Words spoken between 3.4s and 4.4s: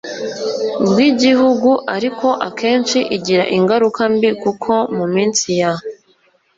ingaruka mbi